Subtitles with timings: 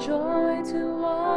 [0.00, 1.27] joy to honor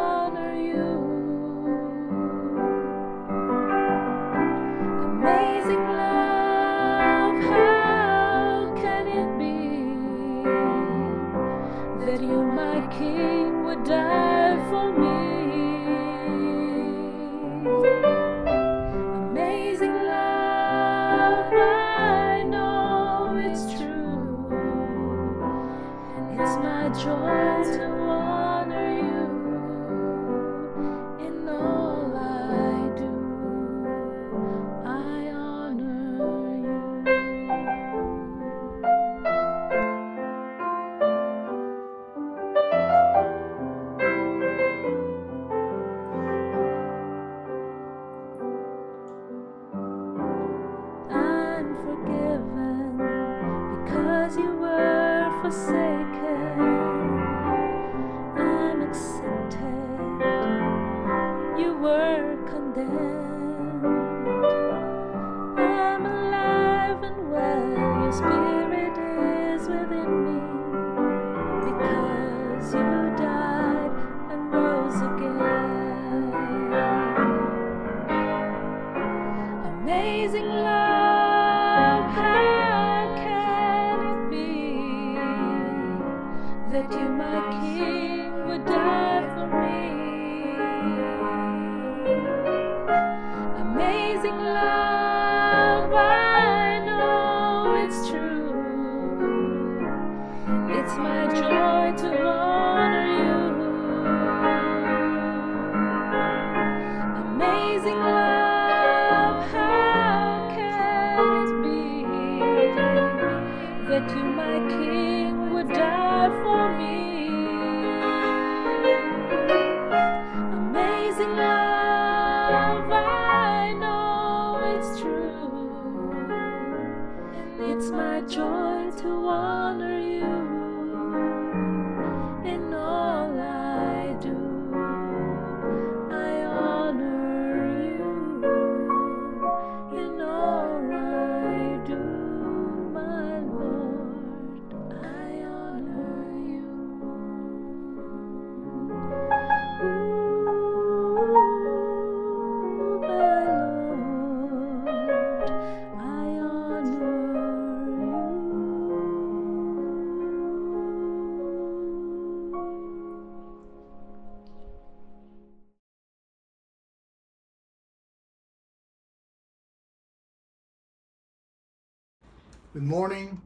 [172.81, 173.41] Good morning,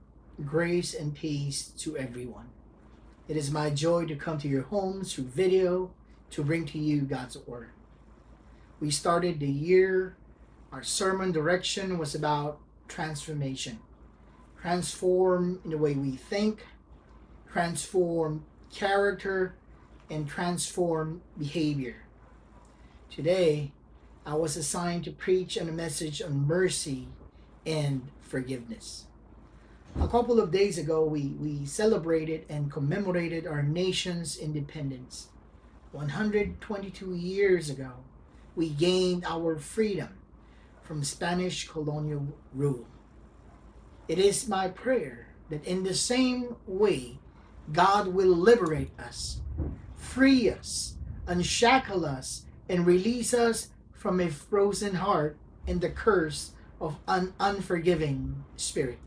[0.46, 2.48] grace and peace to everyone.
[3.28, 5.92] It is my joy to come to your homes through video
[6.30, 7.72] to bring to you God's Word.
[8.80, 10.16] We started the year,
[10.72, 13.80] our sermon direction was about transformation.
[14.62, 16.66] Transform in the way we think,
[17.52, 19.58] transform character,
[20.10, 22.06] and transform behavior.
[23.10, 23.74] Today,
[24.26, 27.10] I was assigned to preach on a message on mercy
[27.66, 29.08] and forgiveness.
[30.02, 35.30] A couple of days ago, we, we celebrated and commemorated our nation's independence.
[35.94, 37.94] 122 years ago,
[38.58, 40.10] we gained our freedom
[40.84, 42.86] from Spanish colonial rule.
[44.10, 47.18] It is my prayer that in the same way,
[47.72, 49.40] God will liberate us,
[49.96, 56.52] free us, unshackle us, and release us from a frozen heart and the curse
[56.82, 59.00] of an unforgiving spirit.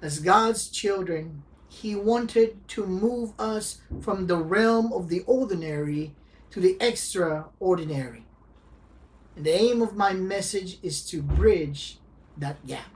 [0.00, 6.14] As God's children, He wanted to move us from the realm of the ordinary
[6.50, 8.24] to the extraordinary.
[9.34, 11.98] And the aim of my message is to bridge
[12.36, 12.90] that gap.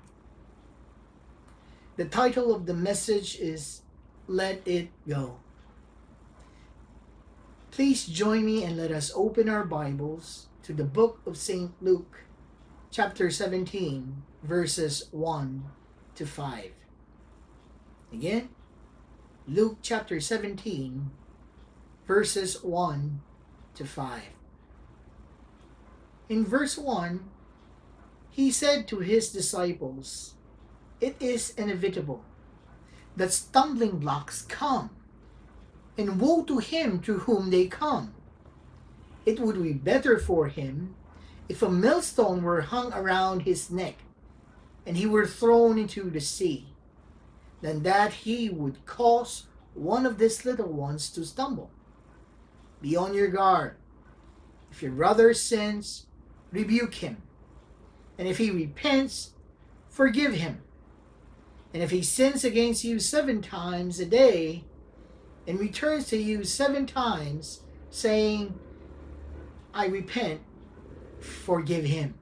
[1.97, 3.83] The title of the message is
[4.27, 5.37] Let It Go.
[7.71, 11.73] Please join me and let us open our Bibles to the book of St.
[11.81, 12.25] Luke,
[12.91, 15.65] chapter 17, verses 1
[16.15, 16.82] to 5.
[18.13, 18.51] Again,
[19.49, 21.11] Luke chapter 17,
[22.07, 23.21] verses 1
[23.75, 24.23] to 5.
[26.29, 27.25] In verse 1,
[28.31, 30.35] he said to his disciples,
[31.01, 32.23] It is inevitable
[33.17, 34.91] that stumbling blocks come,
[35.97, 38.15] and woe to him to whom they come.
[39.25, 40.95] It would be better for him
[41.49, 43.97] if a millstone were hung around his neck
[44.87, 46.72] and he were thrown into the sea,
[47.63, 51.71] than that he would cause one of these little ones to stumble.
[52.83, 53.77] Be on your guard.
[54.71, 56.07] If your brother sins,
[56.51, 57.23] rebuke him.
[58.19, 59.33] And if he repents,
[59.89, 60.63] forgive him.
[61.73, 64.65] And if he sins against you seven times a day
[65.47, 67.61] and returns to you seven times,
[67.91, 68.59] saying,
[69.73, 70.41] I repent,
[71.21, 72.15] forgive him.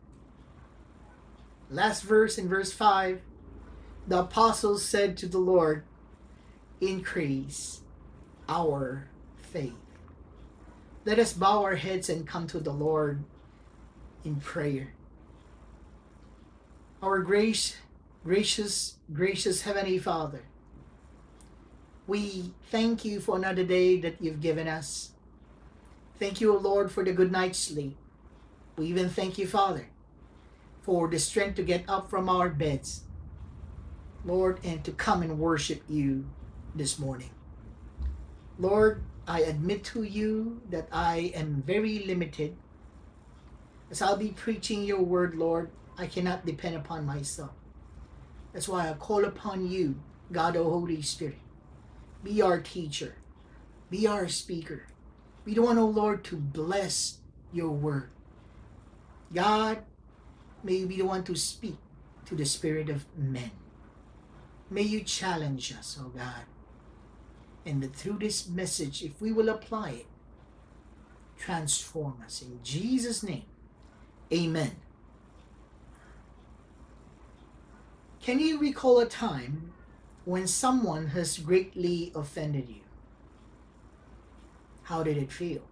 [1.68, 3.20] Last verse in verse 5
[4.06, 5.84] the apostles said to the Lord,
[6.80, 7.80] Increase
[8.48, 9.08] our
[9.40, 9.74] faith.
[11.04, 13.22] Let us bow our heads and come to the Lord
[14.24, 14.94] in prayer.
[17.02, 17.76] Our grace,
[18.24, 20.42] gracious, gracious Heavenly Father,
[22.06, 25.12] we thank you for another day that you've given us.
[26.18, 27.96] Thank you, O Lord, for the good night's sleep.
[28.76, 29.86] We even thank you, Father,
[30.82, 33.04] for the strength to get up from our beds,
[34.24, 36.26] Lord, and to come and worship you
[36.74, 37.30] this morning.
[38.58, 42.56] Lord, I admit to you that I am very limited.
[43.90, 47.50] As I'll be preaching your word, Lord, I cannot depend upon myself.
[48.52, 50.00] That's why I call upon you,
[50.32, 51.38] God, O Holy Spirit.
[52.22, 53.14] Be our teacher,
[53.90, 54.84] be our speaker.
[55.44, 57.18] Be want, one, O Lord, to bless
[57.52, 58.10] your word.
[59.32, 59.78] God,
[60.62, 61.76] may the one to speak
[62.26, 63.50] to the spirit of men.
[64.70, 66.44] May you challenge us, O God.
[67.66, 70.06] And that through this message, if we will apply it,
[71.36, 72.40] transform us.
[72.40, 73.44] In Jesus' name,
[74.32, 74.76] amen.
[78.22, 79.72] Can you recall a time
[80.24, 82.82] when someone has greatly offended you?
[84.84, 85.62] How did it feel?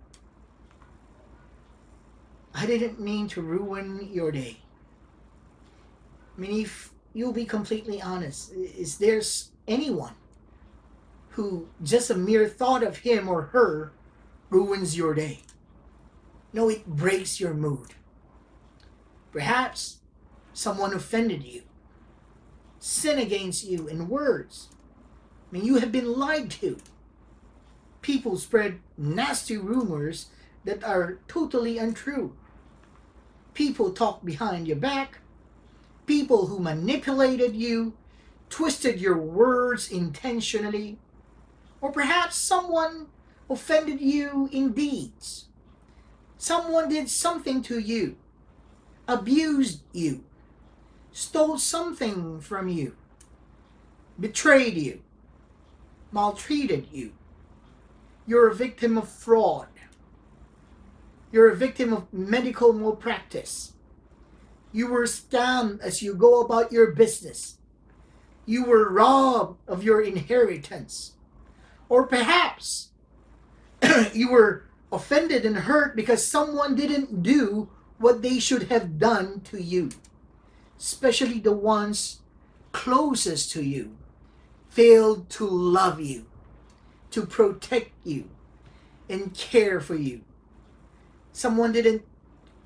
[2.54, 4.58] I didn't mean to ruin your day.
[6.36, 9.20] I mean, if you'll be completely honest, is there
[9.66, 10.14] anyone
[11.30, 13.92] who just a mere thought of him or her
[14.50, 15.40] ruins your day?
[16.52, 17.94] No, it breaks your mood.
[19.32, 19.98] Perhaps
[20.52, 21.62] someone offended you
[22.78, 24.68] sin against you in words.
[25.50, 26.78] I mean, you have been lied to.
[28.02, 30.26] People spread nasty rumors
[30.64, 32.36] that are totally untrue.
[33.54, 35.18] People talk behind your back.
[36.08, 37.92] People who manipulated you,
[38.48, 40.98] twisted your words intentionally.
[41.82, 43.08] Or perhaps someone
[43.50, 45.48] offended you in deeds.
[46.38, 48.16] Someone did something to you,
[49.06, 50.24] abused you,
[51.12, 52.96] stole something from you,
[54.18, 55.02] betrayed you,
[56.10, 57.12] maltreated you.
[58.26, 59.68] You're a victim of fraud.
[61.30, 63.74] You're a victim of medical malpractice.
[64.72, 67.58] You were scammed as you go about your business.
[68.46, 71.12] You were robbed of your inheritance.
[71.88, 72.90] Or perhaps
[74.12, 79.62] you were offended and hurt because someone didn't do what they should have done to
[79.62, 79.90] you
[80.78, 82.20] especially the ones
[82.72, 83.96] closest to you,
[84.68, 86.26] failed to love you,
[87.10, 88.30] to protect you,
[89.08, 90.20] and care for you.
[91.32, 92.02] Someone didn't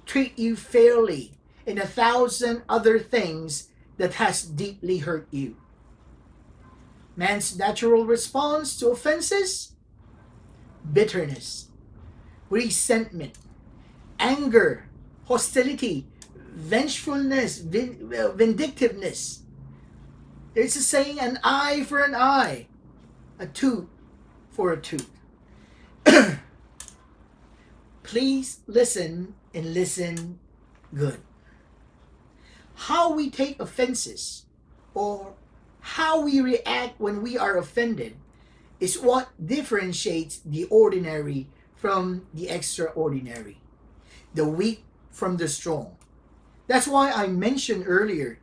[0.05, 1.33] treat you fairly,
[1.67, 5.57] and a thousand other things that has deeply hurt you.
[7.17, 9.73] Man's natural response to offenses?
[10.93, 11.69] Bitterness,
[12.49, 13.39] resentment,
[14.19, 14.89] anger,
[15.27, 16.07] hostility,
[16.55, 19.43] vengefulness, vindictiveness.
[20.55, 22.67] There's a saying, an eye for an eye,
[23.39, 23.87] a tooth
[24.51, 25.09] for a tooth.
[28.03, 30.39] Please listen and listen
[30.95, 31.21] good.
[32.75, 34.47] How we take offenses
[34.95, 35.35] or
[35.81, 38.17] how we react when we are offended
[38.81, 43.59] is what differentiates the ordinary from the extraordinary,
[44.35, 45.97] the weak from the strong,
[46.67, 48.39] that's why I mentioned earlier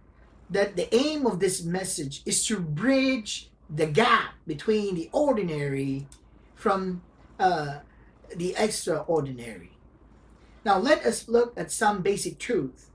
[0.50, 6.08] that the aim of this message is to bridge the gap between the ordinary
[6.56, 7.02] from
[7.40, 7.80] uh,
[8.36, 9.72] the extraordinary.
[10.66, 12.90] Now, let us look at some basic truth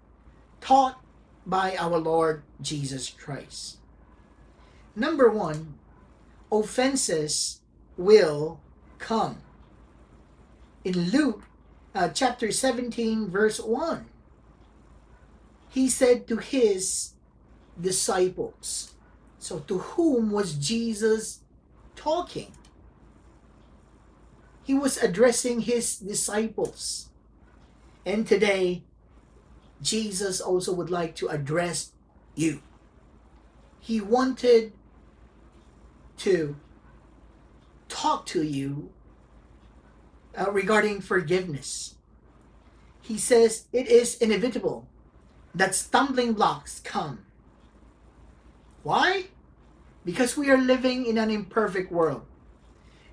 [0.61, 1.03] taught
[1.47, 3.79] by our Lord Jesus Christ.
[4.97, 5.75] Number one,
[6.51, 7.61] offenses
[7.97, 8.61] will
[8.99, 9.39] come.
[10.85, 11.45] In Luke
[11.95, 14.07] uh, chapter 17, verse 1,
[15.71, 17.13] he said to his
[17.81, 18.95] disciples,
[19.39, 21.41] so to whom was Jesus
[21.97, 22.53] talking?
[24.63, 27.11] He was addressing his disciples.
[28.07, 28.85] And today,
[29.83, 31.93] Jesus also would like to address
[32.35, 32.63] you.
[33.81, 34.73] He wanted
[36.19, 36.57] to
[37.89, 38.91] talk to you
[40.37, 41.95] uh, regarding forgiveness.
[43.03, 44.89] He says it is inevitable
[45.55, 47.27] that stumbling blocks come.
[48.83, 49.27] Why?
[50.05, 52.27] Because we are living in an imperfect world.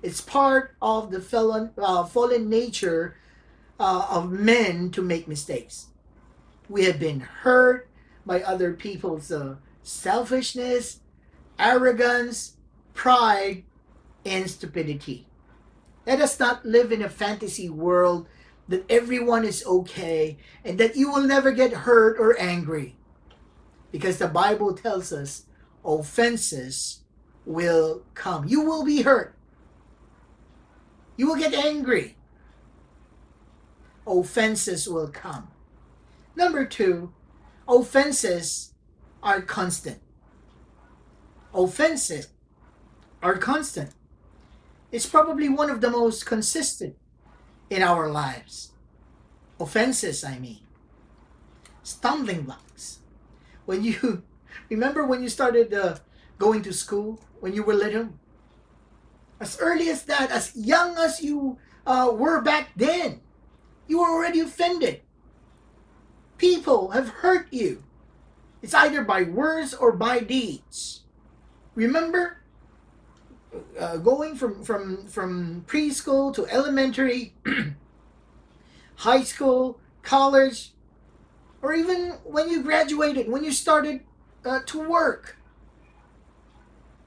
[0.02, 3.16] It's part of the fallen, uh, fallen nature
[3.78, 5.86] uh, of men to make mistakes.
[6.72, 7.86] We have been hurt
[8.24, 11.00] by other people's uh, selfishness,
[11.58, 12.56] arrogance,
[12.94, 13.64] pride,
[14.24, 15.26] and stupidity.
[16.06, 18.26] Let us not live in a fantasy world
[18.68, 22.96] that everyone is okay and that you will never get hurt or angry.
[23.90, 25.44] Because the Bible tells us
[25.84, 27.02] offenses
[27.44, 28.48] will come.
[28.48, 29.36] You will be hurt.
[31.18, 32.16] You will get angry.
[34.06, 35.51] Offenses will come.
[36.34, 37.12] Number two,
[37.68, 38.72] offenses
[39.22, 40.00] are constant.
[41.54, 42.28] Offenses
[43.22, 43.90] are constant.
[44.90, 46.96] It's probably one of the most consistent
[47.70, 48.72] in our lives.
[49.60, 50.60] Offenses, I mean.
[51.82, 53.00] Stumbling blocks.
[53.64, 54.22] When you
[54.70, 55.96] remember when you started uh,
[56.38, 58.10] going to school, when you were little,
[59.40, 63.20] as early as that, as young as you uh, were back then,
[63.88, 65.02] you were already offended.
[66.42, 67.84] People have hurt you.
[68.62, 71.02] It's either by words or by deeds.
[71.76, 72.38] Remember,
[73.78, 77.32] uh, going from from from preschool to elementary,
[78.96, 80.72] high school, college,
[81.62, 84.00] or even when you graduated, when you started
[84.44, 85.36] uh, to work.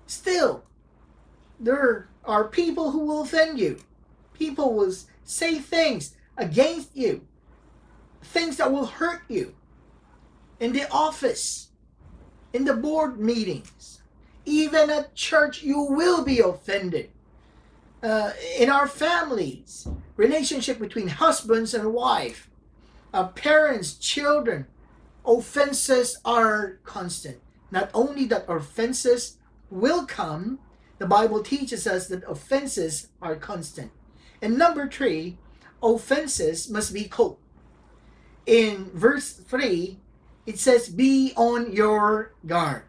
[0.08, 0.63] Still,
[1.60, 3.82] there are people who will offend you.
[4.34, 4.94] People will
[5.25, 7.27] say things against you,
[8.25, 9.55] things that will hurt you
[10.60, 11.70] in the office,
[12.53, 14.01] in the board meetings,
[14.46, 17.10] even at church, you will be offended.
[18.03, 22.50] Uh, in our families, relationship between husbands and wife,
[23.13, 24.67] uh, parents, children,
[25.25, 27.38] offenses are constant.
[27.72, 29.38] Not only that offenses
[29.70, 30.60] will come,
[31.00, 33.91] the Bible teaches us that offenses are constant.
[34.41, 35.38] And number three,
[35.82, 37.41] offenses must be coped.
[38.46, 39.98] In verse 3,
[40.46, 42.84] it says, Be on your guard.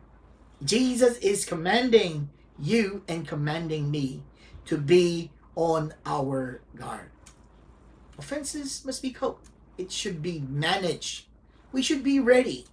[0.62, 4.22] Jesus is commanding you and commanding me
[4.66, 7.10] to be on our guard.
[8.18, 9.48] Offenses must be coped.
[9.78, 11.26] It should be managed.
[11.72, 12.66] We should be ready.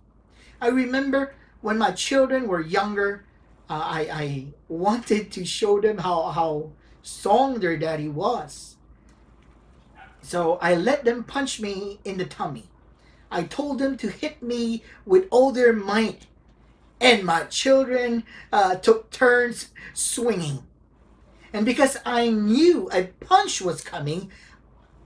[0.61, 3.25] I remember when my children were younger,
[3.69, 6.71] uh, I, I wanted to show them how, how
[7.01, 8.75] strong their daddy was.
[10.21, 12.69] So I let them punch me in the tummy.
[13.33, 16.27] I told them to hit me with all their might
[17.03, 20.63] and my children uh, took turns swinging.
[21.51, 24.31] And because I knew a punch was coming,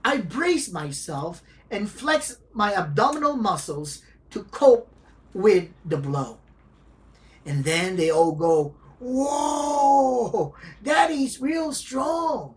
[0.04, 4.88] I braced myself and flexed my abdominal muscles to cope
[5.34, 6.38] with the blow.
[7.44, 12.54] And then they all go, Whoa, daddy's real strong.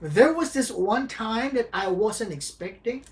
[0.00, 3.04] There was this one time that I wasn't expecting.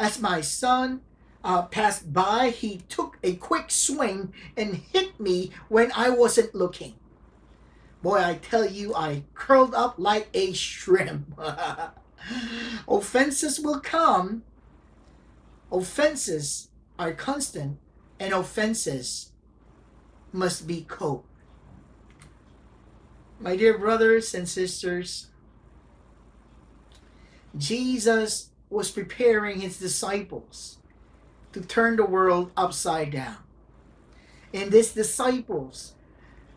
[0.00, 1.02] As my son
[1.44, 6.94] uh, passed by, he took a quick swing and hit me when I wasn't looking.
[8.02, 11.38] Boy, I tell you, I curled up like a shrimp.
[12.88, 14.42] offenses will come.
[15.70, 17.78] Offenses are constant,
[18.18, 19.32] and offenses
[20.32, 21.28] must be coped.
[23.38, 25.26] My dear brothers and sisters,
[27.54, 30.78] Jesus was preparing his disciples
[31.52, 33.36] to turn the world upside down.
[34.54, 35.94] And these disciples,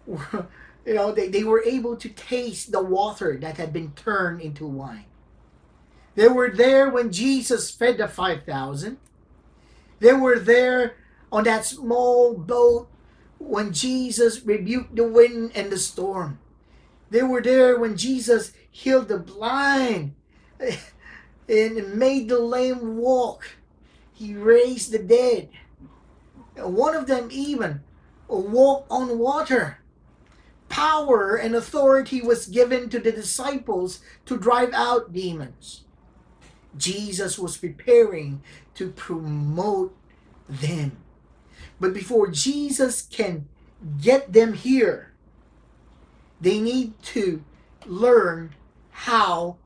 [0.06, 0.48] were,
[0.86, 4.66] you know, they, they were able to taste the water that had been turned into
[4.66, 5.06] wine.
[6.16, 8.98] They were there when Jesus fed the 5,000.
[10.00, 10.96] They were there
[11.32, 12.88] on that small boat
[13.40, 16.40] when Jesus rebuked the wind and the storm.
[17.10, 20.14] They were there when Jesus healed the blind
[21.48, 23.46] and made the lame walk.
[24.14, 25.50] He raised the dead.
[26.56, 27.82] One of them even
[28.28, 29.80] walked on water.
[30.70, 35.84] Power and authority was given to the disciples to drive out demons.
[36.78, 38.42] Jesus was preparing
[38.76, 39.96] to promote
[40.48, 40.98] them.
[41.80, 43.48] But before Jesus can
[44.02, 45.12] get them here,
[46.42, 47.44] they need to
[47.86, 48.56] learn
[48.92, 49.58] how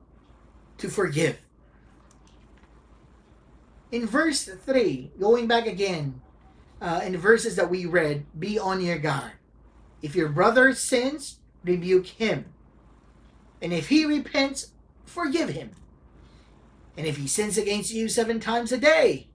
[0.78, 1.38] to forgive.
[3.92, 6.22] In verse 3, going back again,
[6.82, 9.32] uh, in the verses that we read, be on your guard.
[10.02, 12.46] If your brother sins, rebuke him.
[13.62, 14.72] And if he repents,
[15.06, 15.72] forgive him.
[16.98, 19.28] And if he sins against you seven times a day,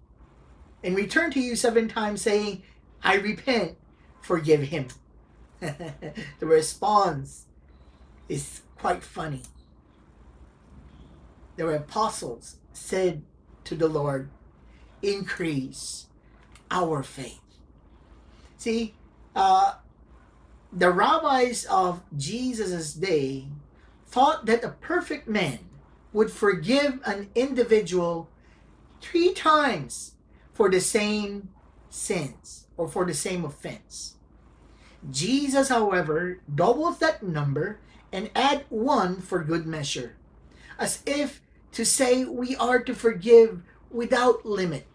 [0.84, 2.62] and return to you seven times saying,
[3.02, 3.76] I repent,
[4.20, 4.88] forgive him.
[5.60, 7.46] the response
[8.28, 9.42] is quite funny.
[11.56, 13.22] The apostles said
[13.64, 14.30] to the Lord,
[15.02, 16.06] increase
[16.70, 17.40] our faith.
[18.56, 18.94] See,
[19.34, 19.74] uh,
[20.72, 23.48] the rabbis of Jesus' day
[24.06, 25.58] thought that a perfect man
[26.12, 28.28] would forgive an individual
[29.00, 30.14] three times
[30.52, 31.48] for the same
[31.90, 34.16] sins or for the same offense.
[35.10, 37.80] Jesus, however, doubles that number
[38.12, 40.16] and add one for good measure,
[40.78, 41.40] as if
[41.72, 44.86] to say we are to forgive without limit.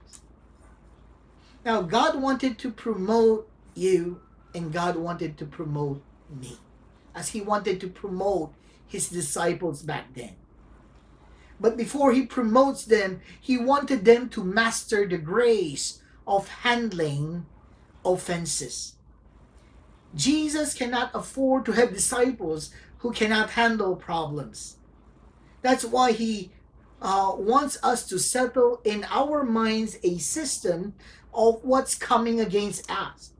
[1.68, 4.22] Now, God wanted to promote you,
[4.56, 6.56] and God wanted to promote me,
[7.14, 8.54] as He wanted to promote
[8.88, 10.38] His disciples back then.
[11.60, 17.46] But before He promotes them, He wanted them to master the grace of handling
[18.06, 18.94] offenses.
[20.16, 24.78] Jesus cannot afford to have disciples who cannot handle problems.
[25.62, 26.54] That's why He
[27.02, 30.94] uh, wants us to settle in our minds a system
[31.34, 33.32] of what's coming against us.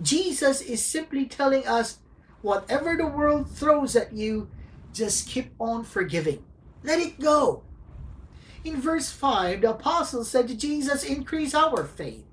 [0.00, 1.98] Jesus is simply telling us
[2.40, 4.48] whatever the world throws at you,
[4.92, 6.44] just keep on forgiving.
[6.82, 7.62] Let it go.
[8.64, 12.24] In verse 5, the apostle said to Jesus, Increase our faith.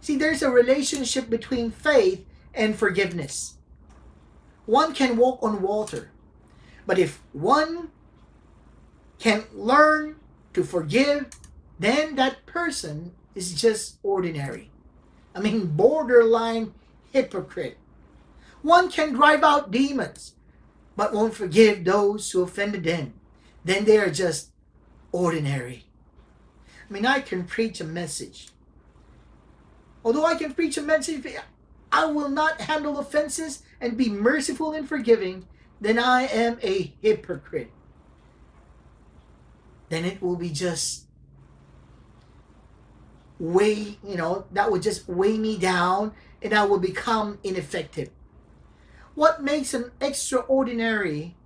[0.00, 3.56] See, there's a relationship between faith and forgiveness.
[4.64, 6.10] One can walk on water,
[6.86, 7.90] but if one
[9.18, 10.16] can learn
[10.54, 11.26] to forgive,
[11.78, 14.70] then that person is just ordinary.
[15.34, 16.74] I mean, borderline
[17.12, 17.78] hypocrite.
[18.62, 20.34] One can drive out demons,
[20.96, 23.14] but won't forgive those who offended them.
[23.64, 24.50] Then they are just
[25.12, 25.86] ordinary.
[26.88, 28.48] I mean, I can preach a message.
[30.04, 31.24] Although I can preach a message,
[31.92, 35.46] I will not handle offenses and be merciful and forgiving,
[35.80, 37.70] then I am a hypocrite.
[39.88, 41.06] Then it will be just
[43.40, 48.10] weigh, you know, that would just weigh me down and I would become ineffective.
[49.14, 51.36] What makes an extraordinary,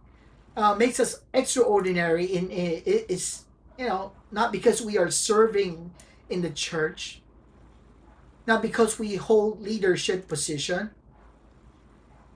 [0.56, 3.44] uh, makes us extraordinary in, in is,
[3.78, 5.92] you know, not because we are serving
[6.28, 7.22] in the church,
[8.46, 10.90] not because we hold leadership position,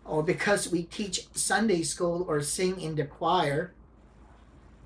[0.05, 3.75] or because we teach Sunday school or sing in the choir.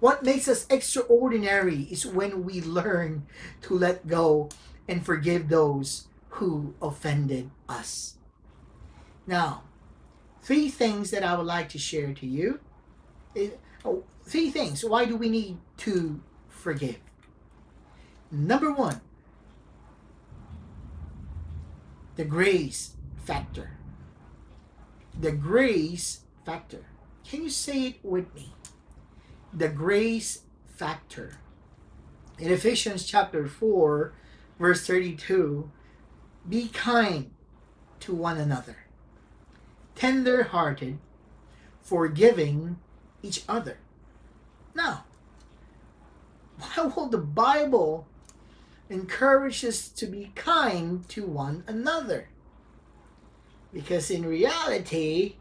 [0.02, 3.24] What makes us extraordinary is when we learn
[3.60, 4.48] to let go
[4.88, 6.08] and forgive those
[6.42, 8.16] who offended us.
[9.28, 9.62] Now,
[10.40, 12.58] three things that I would like to share to you.
[13.36, 13.50] Eh,
[13.84, 14.84] oh, three things.
[14.84, 16.98] Why do we need to forgive?
[18.28, 19.00] Number one,
[22.16, 23.78] the grace factor.
[25.20, 26.86] The grace factor.
[27.22, 28.52] Can you say it with me?
[29.54, 31.36] The grace factor.
[32.38, 34.12] In Ephesians chapter 4,
[34.58, 35.70] verse 32
[36.48, 37.30] Be kind
[38.00, 38.76] to one another,
[39.94, 40.98] tender hearted,
[41.82, 42.78] forgiving
[43.22, 43.76] each other.
[44.74, 45.04] Now,
[46.58, 48.06] why will the Bible
[48.88, 52.28] encourage us to be kind to one another?
[53.70, 55.36] Because in reality,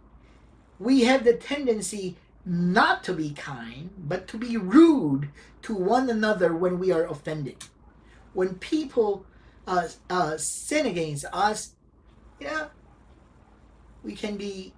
[0.79, 5.29] we have the tendency not to be kind, but to be rude
[5.63, 7.63] to one another when we are offended.
[8.33, 9.25] When people
[9.67, 11.75] uh, uh, sin against us,
[12.39, 12.67] yeah,
[14.03, 14.73] we can be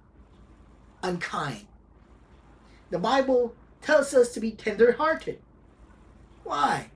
[1.02, 1.66] unkind.
[2.90, 5.40] The Bible tells us to be tender hearted.
[6.42, 6.90] Why?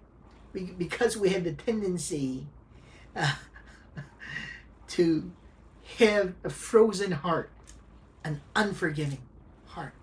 [0.52, 2.46] Because we have the tendency
[3.16, 3.34] uh,
[4.88, 5.30] to
[5.98, 7.50] have a frozen heart,
[8.24, 9.22] an unforgiving
[9.66, 9.94] heart.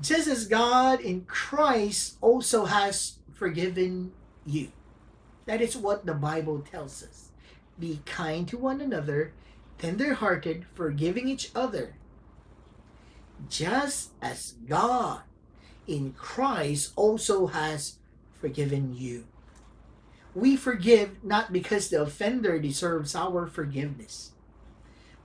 [0.00, 4.12] Just as God in Christ also has forgiven
[4.44, 4.72] you.
[5.46, 7.30] That is what the Bible tells us.
[7.78, 9.32] Be kind to one another,
[9.78, 11.94] tender hearted, forgiving each other,
[13.48, 15.20] just as God
[15.86, 17.98] in Christ also has
[18.40, 19.26] forgiven you.
[20.34, 24.32] We forgive not because the offender deserves our forgiveness.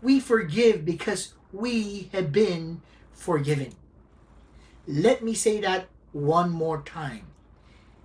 [0.01, 2.81] We forgive because we have been
[3.13, 3.73] forgiven.
[4.87, 7.27] Let me say that one more time.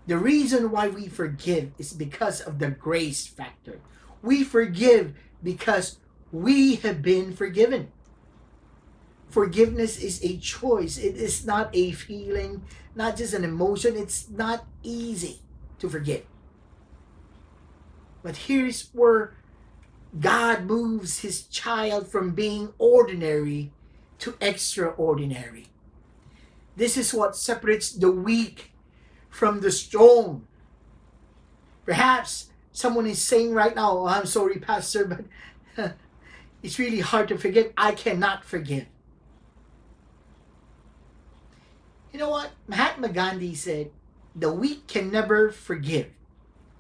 [0.07, 3.81] The reason why we forgive is because of the grace factor.
[4.23, 5.99] We forgive because
[6.31, 7.91] we have been forgiven.
[9.29, 12.63] Forgiveness is a choice, it is not a feeling,
[12.95, 13.97] not just an emotion.
[13.97, 15.41] It's not easy
[15.81, 16.25] to forgive.
[18.23, 19.35] But here's where
[20.19, 23.73] God moves his child from being ordinary
[24.21, 25.67] to extraordinary.
[26.77, 28.73] This is what separates the weak
[29.31, 30.47] from the strong.
[31.87, 35.07] Perhaps someone is saying right now, oh, I'm sorry, Pastor,
[35.77, 35.95] but
[36.63, 37.73] it's really hard to forgive.
[37.77, 38.87] I cannot forgive.
[42.13, 42.51] You know what?
[42.69, 43.91] Mahatma Gandhi said,
[44.35, 46.09] the weak can never forgive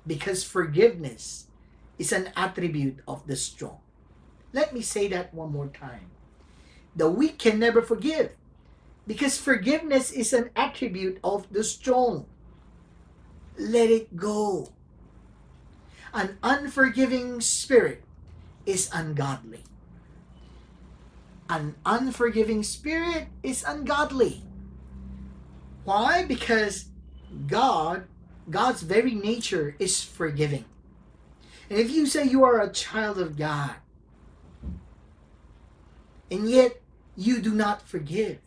[0.06, 1.46] because forgiveness
[1.98, 3.78] is an attribute of the strong.
[4.52, 6.10] Let me say that one more time.
[6.94, 8.32] The weak can never forgive
[9.06, 12.26] because forgiveness is an attribute of the strong.
[13.58, 14.72] Let it go.
[16.12, 18.02] An unforgiving spirit
[18.64, 19.62] is ungodly.
[21.48, 24.42] An unforgiving spirit is ungodly.
[25.84, 26.24] Why?
[26.24, 26.86] Because
[27.46, 28.06] God,
[28.50, 30.64] God's very nature is forgiving.
[31.70, 33.76] And if you say you are a child of God,
[36.30, 36.80] and yet
[37.16, 38.38] you do not forgive,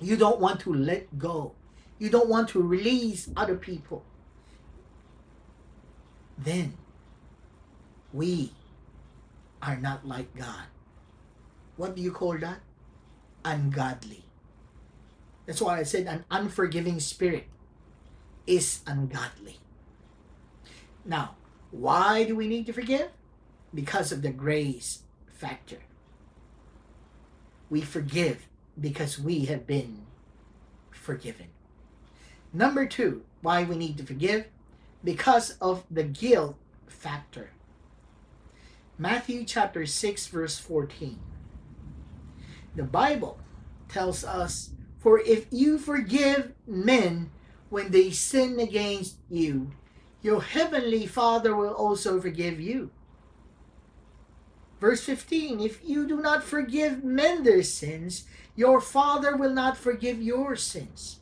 [0.00, 1.52] you don't want to let go,
[1.98, 4.04] you don't want to release other people,
[6.36, 6.74] then
[8.12, 8.52] we
[9.60, 10.66] are not like God.
[11.76, 12.60] What do you call that?
[13.44, 14.24] Ungodly.
[15.46, 17.46] That's why I said an unforgiving spirit
[18.46, 19.58] is ungodly.
[21.04, 21.36] Now,
[21.70, 23.10] why do we need to forgive?
[23.74, 25.78] Because of the grace factor.
[27.70, 28.47] We forgive
[28.80, 30.06] because we have been
[30.90, 31.46] forgiven.
[32.52, 34.46] Number two, why we need to forgive?
[35.04, 37.50] Because of the guilt factor.
[38.98, 41.18] Matthew chapter 6, verse 14.
[42.74, 43.38] The Bible
[43.88, 47.30] tells us, For if you forgive men
[47.70, 49.70] when they sin against you,
[50.22, 52.90] your heavenly Father will also forgive you.
[54.80, 58.24] Verse 15 If you do not forgive men their sins,
[58.56, 61.20] your Father will not forgive your sins.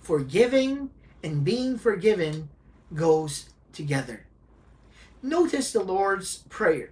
[0.00, 0.90] Forgiving
[1.22, 2.48] and being forgiven
[2.94, 4.26] goes together.
[5.22, 6.90] Notice the Lord's Prayer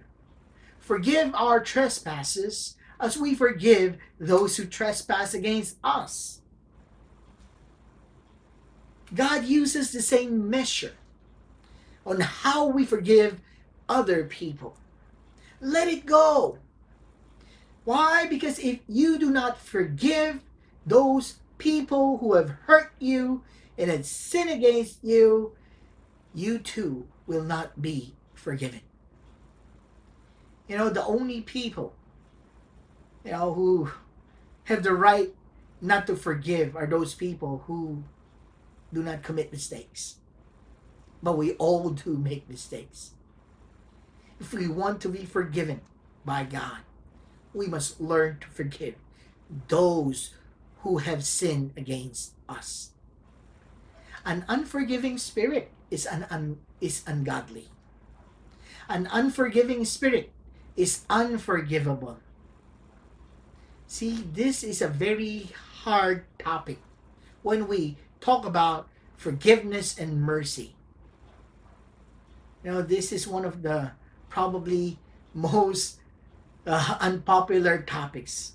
[0.79, 6.41] Forgive our trespasses as we forgive those who trespass against us.
[9.13, 10.93] God uses the same measure
[12.07, 13.39] on how we forgive
[13.87, 14.78] other people.
[15.61, 16.57] Let it go.
[17.83, 18.27] Why?
[18.27, 20.41] Because if you do not forgive
[20.85, 23.43] those people who have hurt you
[23.77, 25.53] and have sinned against you,
[26.33, 28.81] you too will not be forgiven.
[30.67, 31.95] You know, the only people,
[33.25, 33.91] you know, who
[34.65, 35.33] have the right
[35.81, 38.03] not to forgive are those people who
[38.93, 40.15] do not commit mistakes.
[41.23, 43.11] But we all do make mistakes.
[44.39, 45.81] If we want to be forgiven
[46.23, 46.79] by God,
[47.53, 48.95] we must learn to forgive
[49.67, 50.33] those
[50.81, 52.91] who have sinned against us.
[54.25, 57.67] An unforgiving spirit is an un, is ungodly.
[58.87, 60.31] An unforgiving spirit
[60.75, 62.19] is unforgivable.
[63.87, 65.49] See, this is a very
[65.83, 66.79] hard topic
[67.41, 70.75] when we talk about forgiveness and mercy.
[72.63, 73.91] Know, this is one of the
[74.29, 74.97] probably
[75.33, 75.99] most
[76.65, 78.53] uh, unpopular topics.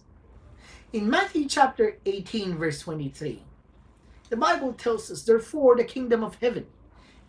[0.93, 3.43] In Matthew chapter 18, verse 23,
[4.31, 6.67] the Bible tells us, Therefore, the kingdom of heaven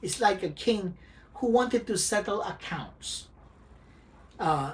[0.01, 0.97] is like a king
[1.35, 3.27] who wanted to settle accounts.
[4.39, 4.73] Uh,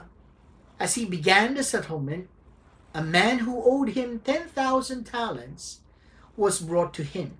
[0.80, 2.28] as he began the settlement,
[2.94, 5.80] a man who owed him 10,000 talents
[6.36, 7.38] was brought to him.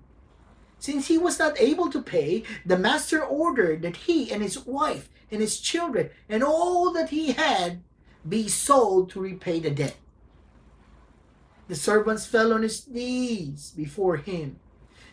[0.82, 5.08] Since he was not able to pay, the master ordered that he and his wife
[5.30, 7.84] and his children and all that he had
[8.28, 9.94] be sold to repay the debt.
[11.68, 14.58] The servants fell on his knees before him.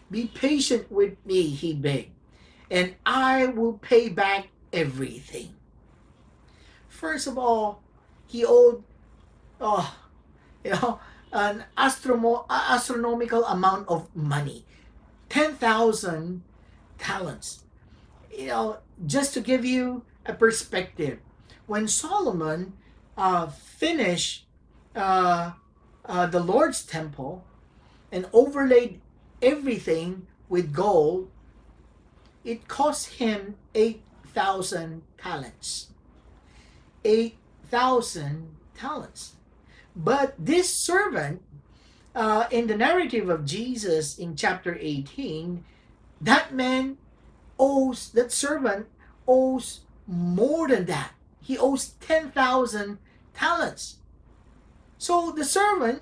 [0.10, 2.18] Be patient with me, he begged,
[2.72, 5.54] and I will pay back everything.
[6.88, 7.84] First of all,
[8.26, 8.84] he owed,
[9.62, 9.86] oh,
[10.66, 11.00] you know,
[11.32, 14.66] an astromo- astronomical amount of money
[15.30, 16.44] 10,000
[16.98, 17.64] talents.
[18.36, 21.20] You know, just to give you a perspective,
[21.66, 22.74] when Solomon
[23.18, 24.46] uh, finished
[24.96, 25.52] uh,
[26.06, 27.46] uh, the Lord's temple
[28.12, 29.02] and overlaid
[29.42, 31.30] everything with gold,
[32.44, 35.92] it cost him 8,000 talents.
[37.06, 39.36] 8,000 talents.
[39.96, 41.42] But this servant,
[42.16, 45.64] uh, in the narrative of Jesus in chapter 18,
[46.22, 46.98] that man
[47.58, 48.88] owes, that servant
[49.28, 51.12] owes more than that.
[51.42, 52.98] He owes 10,000
[53.34, 53.98] talents.
[54.98, 56.02] So the servant,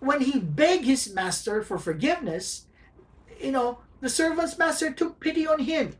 [0.00, 2.66] when he begged his master for forgiveness,
[3.40, 5.96] you know, the servant's master took pity on him,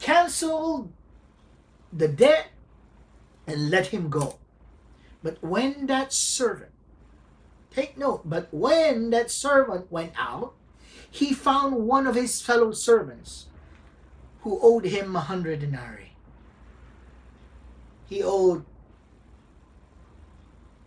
[0.00, 0.92] canceled
[1.92, 2.48] the debt,
[3.46, 4.38] and let him go.
[5.22, 6.69] But when that servant,
[7.70, 10.54] take note, but when that servant went out,
[11.10, 13.46] he found one of his fellow servants
[14.42, 16.12] who owed him a hundred denarii.
[18.06, 18.64] He owed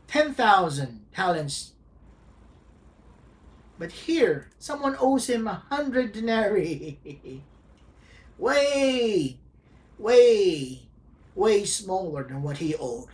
[0.07, 1.71] 10,000 talents.
[3.79, 6.99] But here, someone owes him a hundred denarii.
[8.37, 9.37] way,
[9.97, 10.81] way,
[11.33, 13.07] way smaller than what he owed.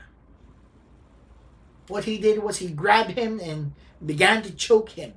[1.90, 3.74] What he did was he grabbed him and
[4.06, 5.14] began to choke him.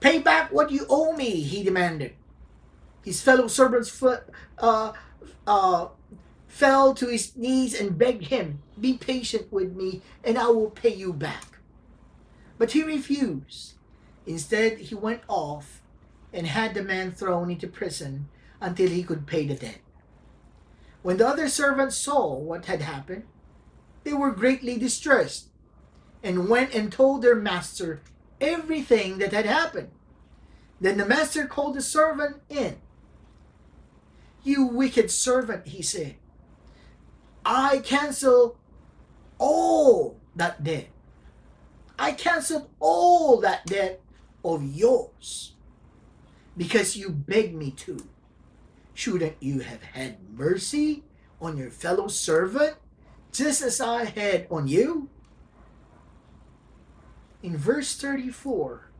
[0.00, 2.14] Pay back what you owe me, he demanded.
[3.04, 4.24] His fellow servants foot,
[4.58, 4.92] uh,
[5.46, 5.88] uh,
[6.48, 10.94] fell to his knees and begged him, Be patient with me, and I will pay
[10.94, 11.58] you back.
[12.56, 13.74] But he refused.
[14.26, 15.82] Instead, he went off
[16.32, 18.28] and had the man thrown into prison
[18.62, 19.80] until he could pay the debt.
[21.02, 23.24] When the other servants saw what had happened,
[24.04, 25.48] they were greatly distressed
[26.26, 28.02] and went and told their master
[28.40, 29.90] everything that had happened.
[30.80, 32.78] Then the master called the servant in.
[34.42, 36.16] You wicked servant, he said.
[37.44, 38.58] I cancel
[39.38, 40.88] all that debt.
[41.96, 44.00] I canceled all that debt
[44.44, 45.52] of yours
[46.56, 48.04] because you begged me to.
[48.94, 51.04] Shouldn't you have had mercy
[51.40, 52.74] on your fellow servant
[53.30, 55.08] just as I had on you?
[57.46, 58.90] In verse 34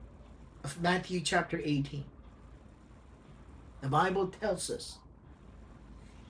[0.62, 2.04] of Matthew chapter 18,
[3.80, 4.98] the Bible tells us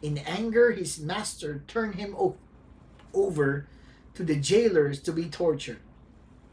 [0.00, 2.38] in anger, his master turned him o-
[3.12, 3.68] over
[4.14, 5.81] to the jailers to be tortured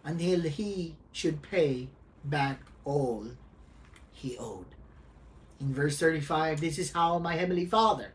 [0.03, 1.87] until he should pay
[2.25, 3.27] back all
[4.11, 4.75] he owed.
[5.61, 8.11] In verse 35, this is how my heavenly Father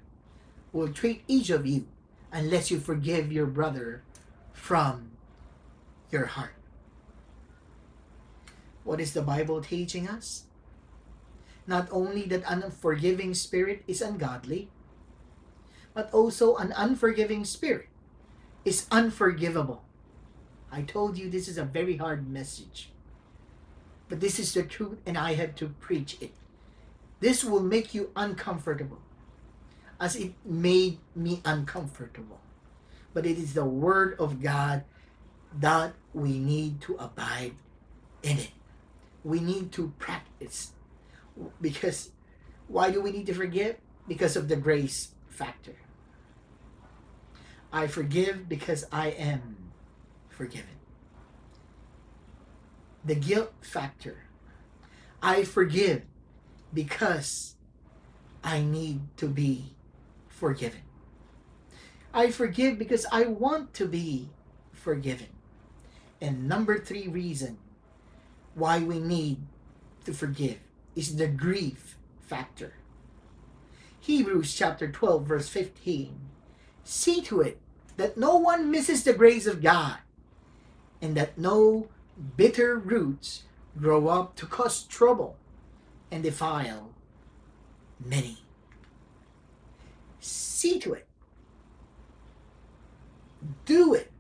[0.71, 1.87] will treat each of you
[2.31, 4.03] unless you forgive your brother
[4.53, 5.13] from
[6.11, 6.58] your heart.
[8.88, 10.44] What is the Bible teaching us?
[11.66, 14.70] Not only that an unforgiving spirit is ungodly,
[15.92, 17.92] but also an unforgiving spirit
[18.64, 19.85] is unforgivable.
[20.72, 22.88] I told you this is a very hard message.
[24.09, 26.33] But this is the truth, and I had to preach it.
[27.20, 29.05] This will make you uncomfortable,
[30.01, 32.40] as it made me uncomfortable.
[33.12, 34.85] But it is the Word of God
[35.61, 37.53] that we need to abide
[38.22, 38.53] in it.
[39.29, 40.73] We need to practice.
[41.61, 42.12] Because
[42.67, 43.77] why do we need to forgive?
[44.09, 45.77] Because of the grace factor.
[47.71, 49.71] I forgive because I am
[50.31, 50.81] forgiven.
[53.05, 54.25] The guilt factor.
[55.23, 56.05] I forgive
[56.73, 57.57] because
[58.43, 59.77] I need to be
[60.29, 60.81] forgiven.
[62.14, 64.31] I forgive because I want to be
[64.73, 65.29] forgiven.
[66.19, 67.59] And number three reason
[68.59, 69.38] why we need
[70.05, 70.59] to forgive
[70.97, 72.75] is the grief factor.
[74.01, 76.18] Hebrews chapter 12, verse 15
[76.85, 77.61] See to it
[77.99, 79.99] that no one misses the grace of God
[81.03, 81.88] and that no
[82.37, 83.42] bitter roots
[83.79, 85.37] grow up to cause trouble
[86.11, 86.94] and defile
[88.05, 88.38] many.
[90.21, 91.07] See to it.
[93.66, 94.11] Do it.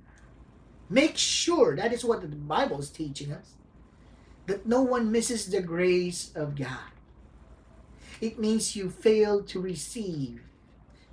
[0.90, 3.54] Make sure that is what the Bible is teaching us.
[4.48, 6.90] That no one misses the grace of God.
[8.20, 10.40] It means you fail to receive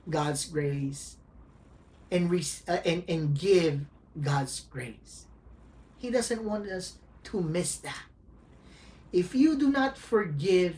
[0.09, 1.17] God's grace
[2.09, 3.81] and, re- uh, and, and give
[4.19, 5.25] God's grace.
[5.97, 6.95] He doesn't want us
[7.25, 8.03] to miss that.
[9.11, 10.77] If you do not forgive,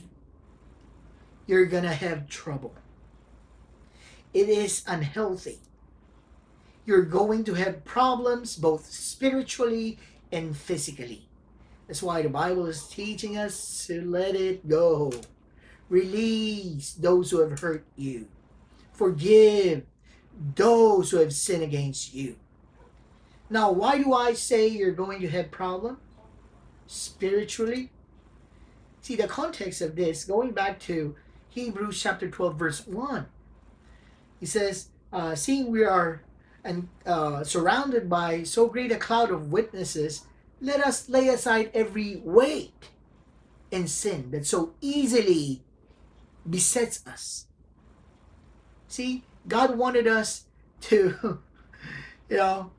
[1.46, 2.74] you're going to have trouble.
[4.34, 5.60] It is unhealthy.
[6.86, 10.00] You're going to have problems both spiritually
[10.32, 11.27] and physically.
[11.88, 15.12] That's why the Bible is teaching us to let it go.
[15.90, 18.28] Release those who have hurt you.
[18.92, 19.84] Forgive
[20.56, 22.36] those who have sinned against you.
[23.50, 26.00] Now, why do I say you're going to have problems
[26.88, 27.92] spiritually?
[29.02, 31.16] See, the context of this, going back to
[31.50, 33.26] Hebrews chapter 12, verse 1,
[34.40, 36.22] he says, uh, Seeing we are
[36.64, 40.26] and uh, surrounded by so great a cloud of witnesses,
[40.60, 42.74] let us lay aside every weight
[43.72, 45.62] and sin that so easily
[46.50, 47.46] besets us.
[48.88, 50.46] See, God wanted us
[50.82, 51.40] to,
[52.30, 52.72] you know,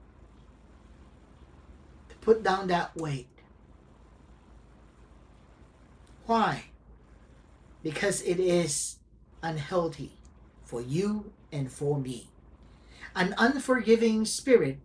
[2.09, 3.29] to put down that weight.
[6.27, 6.65] Why?
[7.83, 8.97] Because it is
[9.43, 10.13] unhealthy
[10.65, 12.29] for you and for me.
[13.15, 14.79] An unforgiving spirit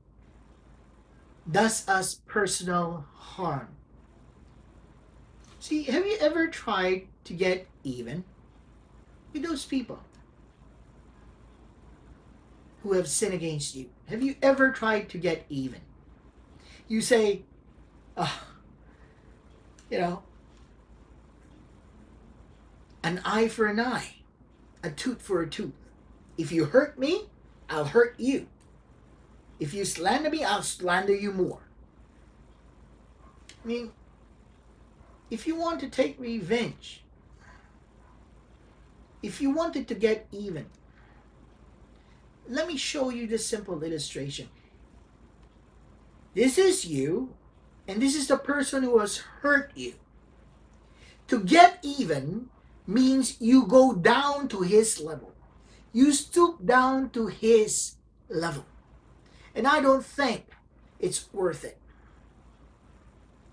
[1.50, 3.68] does us personal harm.
[5.60, 8.24] See, have you ever tried to get even
[9.32, 10.00] with those people
[12.82, 13.90] who have sinned against you?
[14.08, 15.80] Have you ever tried to get even?
[16.88, 17.44] You say,
[18.18, 18.42] oh,
[19.90, 20.24] you know,
[23.04, 24.16] an eye for an eye,
[24.84, 25.74] a tooth for a tooth.
[26.38, 27.30] If you hurt me,
[27.70, 28.48] I'll hurt you.
[29.60, 31.62] If you slander me, I'll slander you more.
[33.64, 33.92] I mean,
[35.30, 37.04] if you want to take revenge,
[39.22, 40.66] if you wanted to get even,
[42.50, 44.50] let me show you this simple illustration.
[46.36, 47.34] This is you,
[47.88, 49.94] and this is the person who has hurt you.
[51.28, 52.50] To get even
[52.86, 55.32] means you go down to his level.
[55.94, 57.96] You stoop down to his
[58.28, 58.66] level.
[59.56, 60.46] And I don't think
[61.00, 61.78] it's worth it.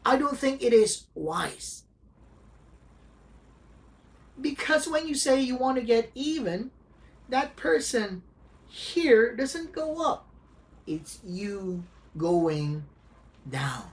[0.04, 1.84] I don't think it is wise.
[4.40, 6.70] Because when you say you want to get even,
[7.28, 8.22] that person
[8.66, 10.26] here doesn't go up.
[10.86, 11.84] It's you
[12.16, 12.84] going
[13.48, 13.90] down.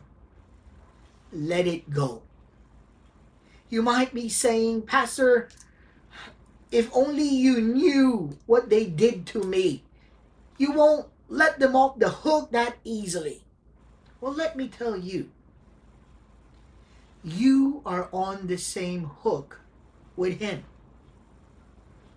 [1.34, 2.22] Let it go.
[3.70, 5.50] You might be saying, Pastor,
[6.72, 9.84] if only you knew what they did to me,
[10.58, 13.44] you won't let them off the hook that easily.
[14.22, 15.30] Well, let me tell you,
[17.24, 19.62] you are on the same hook
[20.16, 20.64] with him.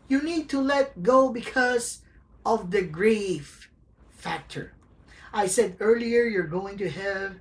[0.09, 2.01] You need to let go because
[2.45, 3.71] of the grief
[4.11, 4.73] factor.
[5.33, 7.37] I said earlier you're going to have,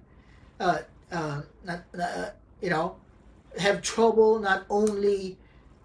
[0.59, 0.79] uh,
[1.11, 2.29] uh, not, uh,
[2.61, 2.97] you know,
[3.57, 5.37] have trouble not only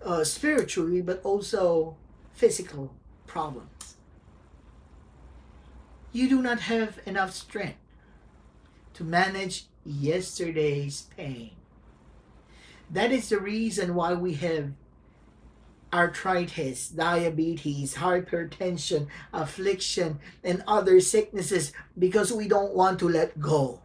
[0.05, 1.97] uh, spiritually but also
[2.35, 2.93] physical
[3.27, 3.74] problems.
[6.15, 7.81] You do not have enough strength
[8.95, 11.51] to manage yesterday's pain.
[12.89, 14.71] That is the reason why we have
[15.93, 23.81] arthritis, diabetes, hypertension, affliction, and other sicknesses because we don't want to let go.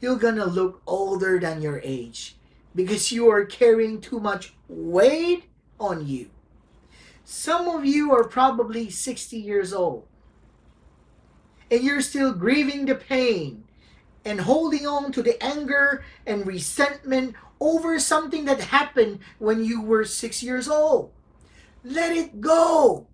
[0.00, 2.36] You're gonna look older than your age
[2.74, 5.44] because you are carrying too much weight
[5.78, 6.30] on you.
[7.26, 10.06] Some of you are probably 60 years old
[11.70, 13.64] and you're still grieving the pain
[14.24, 20.04] and holding on to the anger and resentment over something that happened when you were
[20.04, 21.12] six years old.
[21.84, 23.06] Let it go.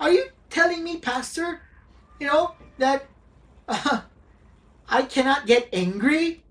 [0.00, 1.60] Are you telling me, Pastor,
[2.20, 3.06] you know, that
[3.68, 4.02] uh,
[4.88, 6.44] I cannot get angry?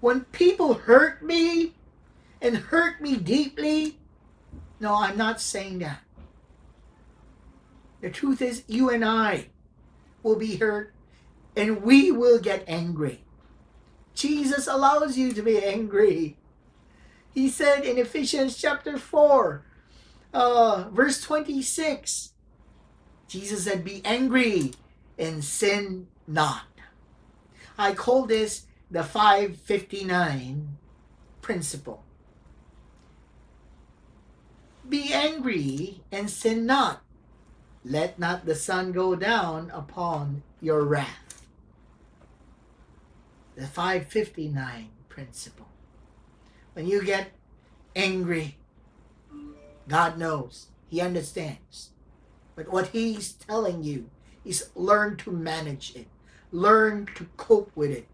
[0.00, 1.74] When people hurt me
[2.40, 3.98] and hurt me deeply,
[4.78, 6.00] no, I'm not saying that.
[8.00, 9.48] The truth is, you and I
[10.26, 10.92] will be hurt
[11.56, 13.22] and we will get angry.
[14.14, 16.36] Jesus allows you to be angry.
[17.32, 19.62] He said in Ephesians chapter 4,
[20.34, 22.32] uh, verse 26,
[23.28, 24.72] Jesus said, Be angry
[25.18, 26.66] and sin not.
[27.78, 30.76] I call this the 559
[31.40, 32.02] principle.
[34.88, 37.02] Be angry and sin not.
[37.88, 41.26] Let not the sun go down upon your wrath
[43.56, 45.66] the 559 principle.
[46.74, 47.32] When you get
[47.96, 48.58] angry,
[49.88, 51.90] God knows, He understands.
[52.54, 54.10] But what He's telling you
[54.44, 56.06] is learn to manage it,
[56.52, 58.06] learn to cope with it.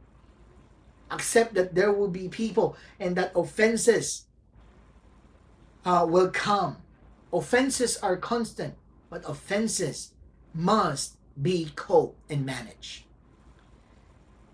[1.10, 4.26] Accept that there will be people and that offenses
[5.84, 6.76] uh, will come.
[7.32, 8.74] Offenses are constant,
[9.12, 10.14] but offenses
[10.54, 13.04] must be coped and managed.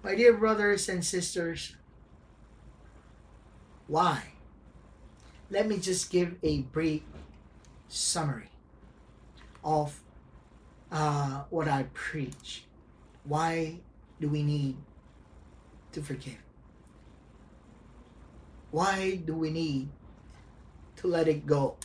[0.03, 1.77] My dear brothers and sisters,
[3.87, 4.33] why?
[5.49, 7.03] Let me just give a brief
[7.87, 8.51] summary
[9.63, 10.01] of
[10.91, 12.65] uh, what I preach.
[13.23, 13.79] Why
[14.21, 14.77] do we need
[15.93, 16.43] to forgive?
[18.73, 19.89] Why do we need
[20.97, 21.77] to let it go?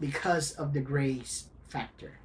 [0.00, 2.18] Because of the grace factor.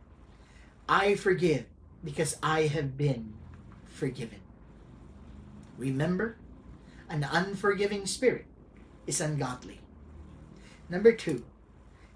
[0.87, 1.65] I forgive
[2.03, 3.33] because I have been
[3.87, 4.39] forgiven.
[5.77, 6.37] Remember,
[7.09, 8.45] an unforgiving spirit
[9.07, 9.81] is ungodly.
[10.89, 11.45] Number two,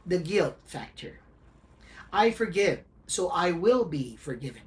[0.05, 1.19] the guilt factor.
[2.11, 4.63] I forgive, so I will be forgiven.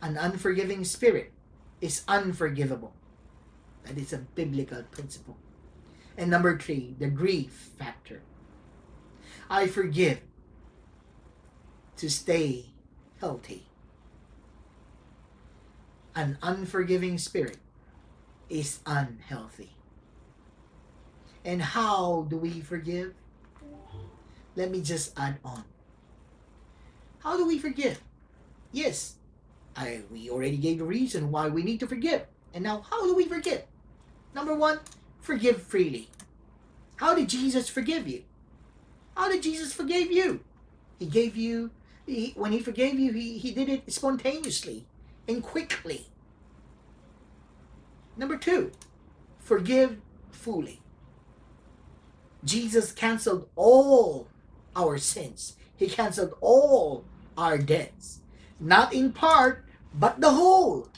[0.00, 1.32] An unforgiving spirit
[1.80, 2.94] is unforgivable.
[3.84, 5.36] That is a biblical principle.
[6.16, 8.22] And number three, the grief factor.
[9.52, 10.18] I forgive
[11.98, 12.70] to stay
[13.20, 13.66] healthy.
[16.14, 17.58] An unforgiving spirit
[18.48, 19.76] is unhealthy.
[21.44, 23.12] And how do we forgive?
[24.56, 25.64] Let me just add on.
[27.18, 28.00] How do we forgive?
[28.72, 29.16] Yes,
[29.76, 32.22] I, we already gave the reason why we need to forgive.
[32.54, 33.64] And now, how do we forgive?
[34.34, 34.80] Number one,
[35.20, 36.08] forgive freely.
[36.96, 38.24] How did Jesus forgive you?
[39.16, 40.40] How did Jesus forgive you?
[40.98, 41.70] He gave you,
[42.06, 44.86] he, when he forgave you, he, he did it spontaneously
[45.28, 46.06] and quickly.
[48.16, 48.72] Number two,
[49.38, 49.98] forgive
[50.30, 50.80] fully.
[52.44, 54.28] Jesus canceled all
[54.74, 55.56] our sins.
[55.76, 57.04] He canceled all
[57.36, 58.20] our debts.
[58.58, 60.88] Not in part, but the whole.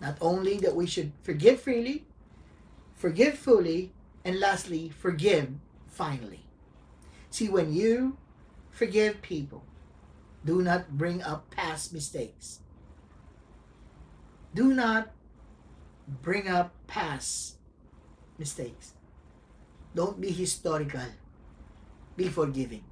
[0.00, 2.04] Not only that we should forgive freely,
[2.94, 3.92] forgive fully,
[4.24, 5.50] and lastly, forgive
[5.86, 6.45] finally.
[7.36, 8.16] See, when you
[8.70, 9.62] forgive people,
[10.42, 12.60] do not bring up past mistakes.
[14.54, 15.10] Do not
[16.08, 17.56] bring up past
[18.38, 18.94] mistakes.
[19.94, 21.12] Don't be historical.
[22.16, 22.84] Be forgiving.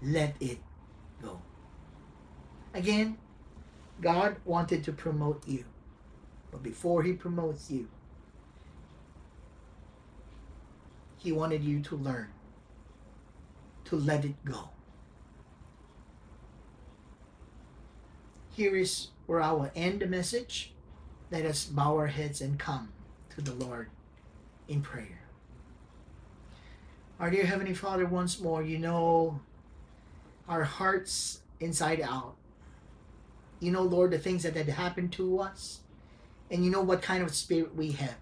[0.00, 0.60] Let it
[1.20, 1.42] go.
[2.72, 3.18] Again,
[4.00, 5.64] God wanted to promote you.
[6.52, 7.88] But before He promotes you,
[11.16, 12.28] He wanted you to learn
[13.90, 14.70] to let it go.
[18.54, 20.72] Here is where I will end the message.
[21.30, 22.92] Let us bow our heads and come
[23.30, 23.90] to the Lord
[24.68, 25.22] in prayer.
[27.18, 29.40] Our dear Heavenly Father, once more, you know
[30.48, 32.36] our hearts inside out.
[33.58, 35.80] You know, Lord, the things that had happened to us,
[36.50, 38.16] and you know what kind of spirit we have.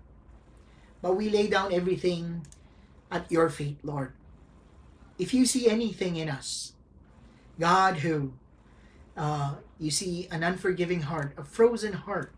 [1.02, 2.46] But we lay down everything
[3.10, 4.14] at your feet, Lord.
[5.18, 6.72] If you see anything in us,
[7.58, 8.32] God, who
[9.16, 12.32] uh, you see an unforgiving heart, a frozen heart,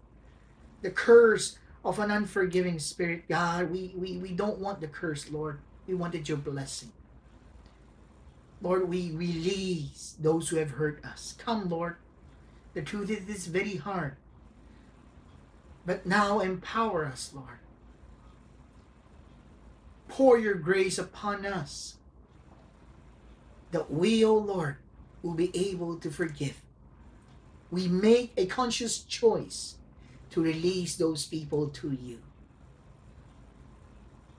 [0.83, 5.61] the curse of an unforgiving spirit, God, we, we, we don't want the curse, Lord.
[5.87, 6.93] We wanted your blessing.
[8.63, 11.35] Lord, we release those who have hurt us.
[11.39, 11.97] Come, Lord.
[12.75, 14.17] The truth is this very hard.
[15.87, 17.59] But now empower us, Lord.
[20.09, 21.97] Pour your grace upon us
[23.71, 24.77] that we, O oh Lord,
[25.23, 26.61] will be able to forgive.
[27.71, 29.77] We make a conscious choice
[30.31, 32.19] to release those people to you.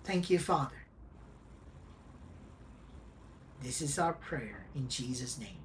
[0.04, 0.76] Thank you, Father.
[3.62, 5.62] This is our prayer in Jesus' name.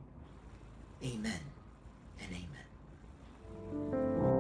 [1.03, 1.41] Amen
[2.21, 2.31] and
[3.83, 4.36] amen.